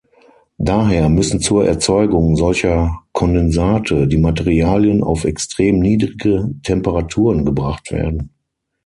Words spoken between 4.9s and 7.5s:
auf extrem niedrige Temperaturen